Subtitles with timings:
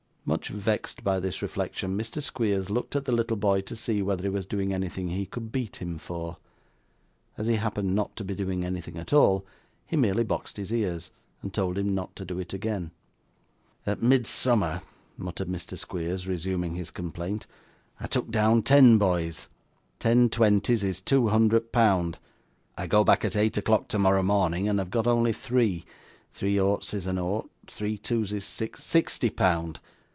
[0.23, 2.21] Much vexed by this reflection, Mr.
[2.21, 5.51] Squeers looked at the little boy to see whether he was doing anything he could
[5.51, 6.37] beat him for.
[7.39, 9.43] As he happened not to be doing anything at all,
[9.83, 11.09] he merely boxed his ears,
[11.41, 12.91] and told him not to do it again.
[13.87, 14.81] 'At Midsummer,'
[15.17, 15.75] muttered Mr.
[15.75, 17.47] Squeers, resuming his complaint,
[17.99, 19.49] 'I took down ten boys;
[19.97, 22.19] ten twenties is two hundred pound.
[22.77, 25.83] I go back at eight o'clock tomorrow morning, and have got only three
[26.31, 29.79] three oughts is an ought three twos is six sixty pound.